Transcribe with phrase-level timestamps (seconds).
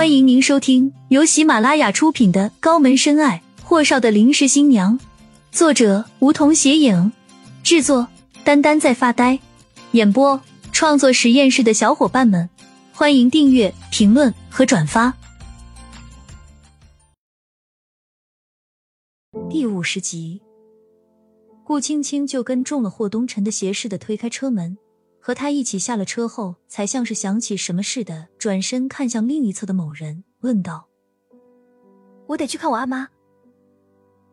[0.00, 4.98] 欢迎您收听由喜马拉雅出品的《高门深爱：霍少的临时新娘》，
[5.52, 7.12] 作者梧桐斜影，
[7.62, 8.08] 制作
[8.42, 9.38] 丹丹在发呆，
[9.92, 10.40] 演播
[10.72, 12.48] 创作实验室的小伙伴们，
[12.94, 15.12] 欢迎订阅、评论和转发。
[19.50, 20.40] 第五十集，
[21.62, 24.78] 顾青青就跟中了霍东辰的邪似的推开车门。
[25.20, 30.88] 和他一起下了车后，才像是想起什么似的，转身看向另一侧的某人，问道
[32.26, 33.08] ：“我得去看我阿妈。”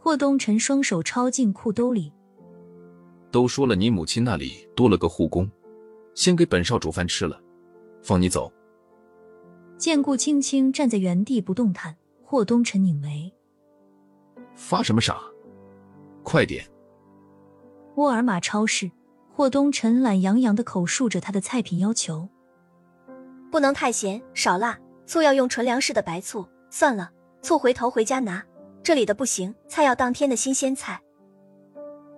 [0.00, 2.12] 霍东辰双手抄进裤兜里，
[3.30, 5.48] 都说了你母亲那里多了个护工，
[6.14, 7.38] 先给本少煮饭吃了，
[8.02, 8.50] 放你走。
[9.76, 11.94] 见顾青青站在原地不动弹，
[12.24, 13.30] 霍东辰拧眉
[14.56, 15.20] ：“发什么傻？
[16.22, 16.64] 快点！”
[17.96, 18.90] 沃尔玛超市。
[19.40, 22.28] 霍东辰懒洋洋的口述着他的菜品要求：
[23.50, 26.46] 不能太咸，少辣，醋要用纯粮食的白醋。
[26.68, 28.44] 算了，醋回头回家拿。
[28.82, 31.00] 这里的不行，菜要当天的新鲜菜。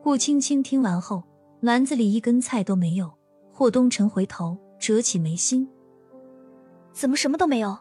[0.00, 1.24] 顾青青听完后，
[1.58, 3.12] 篮子里一根菜都没有。
[3.52, 5.68] 霍东辰回头折起眉心：
[6.92, 7.76] 怎么什么都没有？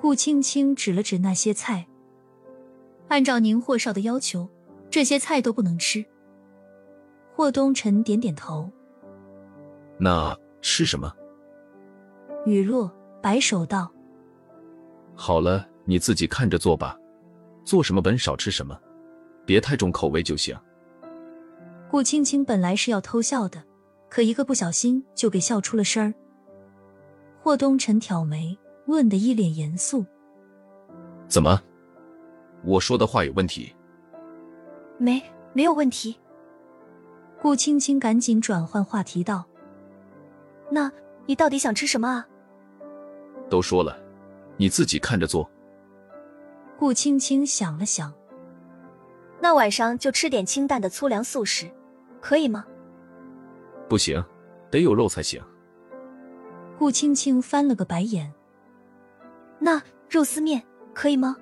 [0.00, 1.86] 顾青青指了指那些菜：
[3.08, 4.48] 按照您霍少的要求，
[4.88, 6.06] 这些菜都不能吃。
[7.38, 8.68] 霍东辰点点头。
[9.96, 11.08] 那吃什么？
[12.44, 13.88] 雨若摆手道
[15.14, 16.98] ：“好了，你自己看着做吧，
[17.62, 18.76] 做什么本少吃什么，
[19.46, 20.58] 别太重口味就行。”
[21.88, 23.62] 顾青青本来是要偷笑的，
[24.08, 26.12] 可一个不小心就给笑出了声儿。
[27.40, 30.04] 霍东辰挑眉，问的一脸严肃
[31.30, 31.62] ：“怎么？
[32.64, 33.72] 我说的话有问题
[34.98, 35.22] ？”“没，
[35.52, 36.18] 没有问题。”
[37.40, 39.46] 顾青青赶紧转换话题道
[40.70, 40.90] ：“那
[41.26, 42.26] 你到底想吃什么啊？”
[43.48, 43.96] 都说了，
[44.56, 45.48] 你自己看着做。
[46.76, 48.12] 顾青青想了想
[49.40, 51.70] ：“那晚上就吃点清淡的粗粮素食，
[52.20, 52.66] 可以吗
[53.88, 54.22] ？”“不行，
[54.70, 55.42] 得有肉才行。”
[56.78, 58.32] 顾青青翻了个白眼。
[59.58, 60.62] “那肉丝面
[60.92, 61.36] 可以吗？”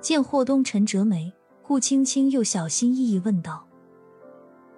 [0.00, 1.32] 见霍东辰折眉，
[1.62, 3.65] 顾青青又小心翼翼问道。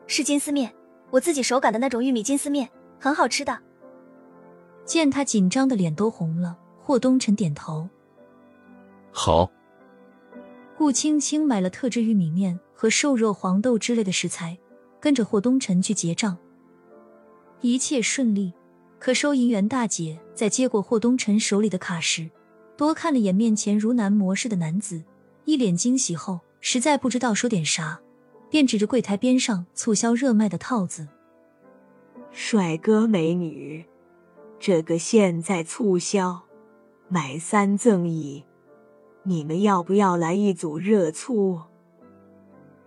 [0.09, 0.75] 是金丝面，
[1.11, 3.57] 我自己手擀的那种玉米金丝面，很好吃的。
[4.85, 7.89] 见他紧张的脸都红了，霍东辰点头。
[9.13, 9.49] 好。
[10.77, 14.57] 顾青青买了特制玉米面和瘦肉、黄豆之类的食材，
[14.99, 16.39] 跟着霍东辰去结账。
[17.61, 18.55] 一切顺利，
[18.99, 22.31] 可收银员大姐在接过霍东辰手里的卡时，
[22.77, 25.03] 多看了眼面前如男模式的男子，
[25.45, 28.01] 一脸惊喜后，实在不知道说点啥。
[28.51, 31.09] 便指着柜台边上促销热卖的套子
[32.33, 33.85] ：“帅哥美女，
[34.59, 36.43] 这个现在促销，
[37.09, 38.45] 买三赠一，
[39.23, 41.61] 你们要不要来一组热促？”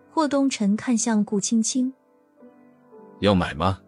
[0.09, 1.93] 霍东辰看向顾青青
[3.21, 3.81] ：“要买吗？”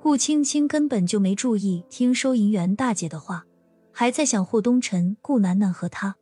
[0.00, 3.44] 顾青青根本就没注意听收银员大姐的话，
[3.90, 6.16] 还在想霍东辰、顾楠楠和他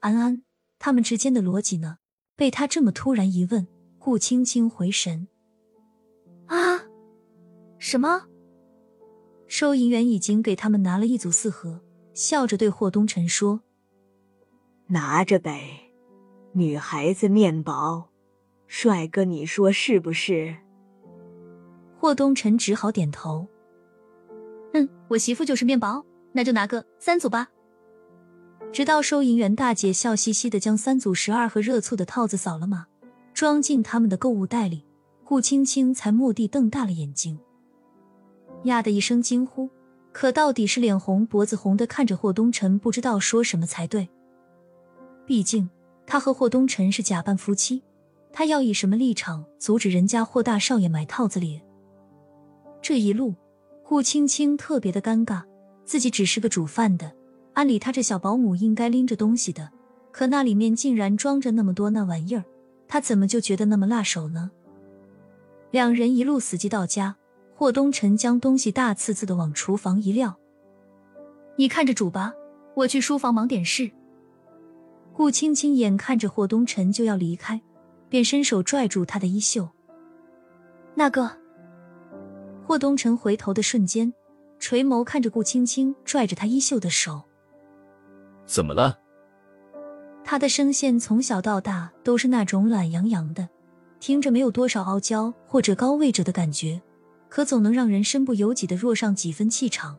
[0.00, 0.42] 安安
[0.78, 1.98] 他们之间的逻辑呢。
[2.34, 3.66] 被他这么突然一问。
[4.06, 5.26] 顾青青回神，
[6.46, 6.80] 啊，
[7.76, 8.22] 什么？
[9.48, 11.80] 收银员已经给他们拿了一组四盒，
[12.14, 13.62] 笑着对霍东辰说
[14.86, 15.90] ：“拿着呗，
[16.52, 18.08] 女孩子面薄，
[18.68, 20.58] 帅哥，你说是不是？”
[21.98, 23.48] 霍东辰只好点头
[24.72, 27.48] ：“嗯，我媳妇就是面薄，那就拿个三组吧。”
[28.72, 32.86] 直到收银员大姐笑嘻嘻的将三组十二盒热醋的套子扫了码。
[33.36, 34.82] 装进他们的购物袋里，
[35.22, 37.38] 顾青青才蓦地瞪大了眼睛，
[38.62, 39.68] 呀的一声惊呼，
[40.10, 44.08] 可到底是脸红脖子红的看着霍东辰，不知道说什么才对。
[45.26, 45.68] 毕竟
[46.06, 47.82] 他和霍东辰是假扮夫妻，
[48.32, 51.60] 他要以什么立场阻止人家霍大少爷买套子脸？
[52.80, 53.34] 这一路，
[53.84, 55.42] 顾青青特别的尴尬，
[55.84, 57.12] 自己只是个煮饭的，
[57.52, 59.70] 按理他这小保姆应该拎着东西的，
[60.10, 62.42] 可那里面竟然装着那么多那玩意儿。
[62.88, 64.50] 他怎么就觉得那么辣手呢？
[65.70, 67.16] 两人一路死机到家，
[67.54, 70.36] 霍东辰将东西大次次的往厨房一撂
[71.56, 72.32] ：“你看着煮吧，
[72.74, 73.90] 我去书房忙点事。”
[75.12, 77.60] 顾青青眼看着霍东辰就要离开，
[78.08, 79.68] 便伸手拽住他的衣袖。
[80.94, 81.30] 那个，
[82.66, 84.12] 霍东辰回头的瞬间，
[84.58, 87.22] 垂眸看着顾青青拽着他衣袖的手
[88.46, 89.00] ：“怎么了？”
[90.28, 93.48] 他的声线从小到大都是那种懒洋洋的，
[94.00, 96.82] 听着没有多少傲娇或者高位者的感觉，
[97.28, 99.96] 可总能让人身不由己的弱上几分气场。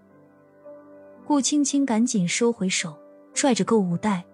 [1.26, 2.94] 顾青青赶紧收回手，
[3.34, 4.26] 拽着购物袋。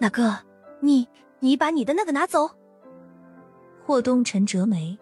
[0.00, 0.36] 哪个？
[0.80, 1.06] 你
[1.38, 2.50] 你把你的那个拿走！
[3.84, 4.98] 霍东辰折眉。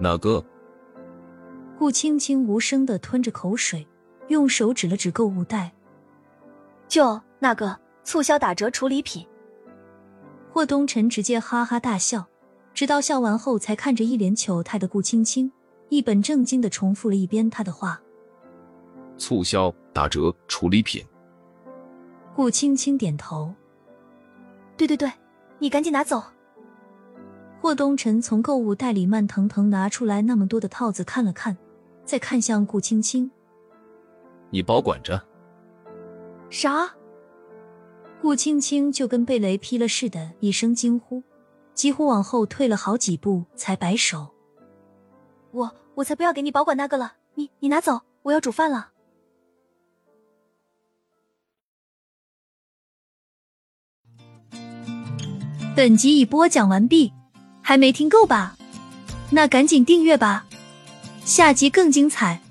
[0.00, 0.44] 哪个？
[1.78, 3.86] 顾青青无声的吞着口水，
[4.26, 5.72] 用手指了指购物袋。
[6.88, 7.78] 就那个
[8.08, 9.26] 促销打折处理品。
[10.50, 12.26] 霍东辰直接哈哈大笑，
[12.72, 15.52] 直到笑完后，才看着一脸糗态的顾青青，
[15.90, 18.00] 一本正经的重复了一遍他的话
[19.18, 21.04] ：“促销打折处理品。”
[22.34, 23.54] 顾青青点头
[24.74, 25.12] ：“对对对，
[25.58, 26.22] 你赶紧拿走。”
[27.60, 31.54] 霍东辰从购物袋里慢腾腾拿出来那么多的套子，看了看，
[32.06, 33.30] 再看向顾青青
[34.48, 35.22] ：“你保管着。”
[36.48, 36.90] 啥？
[38.20, 41.22] 顾青青就跟被雷劈了似的，一声惊呼，
[41.72, 44.34] 几乎往后退了好几步，才摆手
[45.52, 48.90] ：“我我才不要给你保管那个了，你你拿走，我要煮饭了。”
[55.76, 57.12] 本集已播讲完毕，
[57.62, 58.58] 还没听够吧？
[59.30, 60.46] 那赶紧订阅吧，
[61.24, 62.42] 下集更精彩。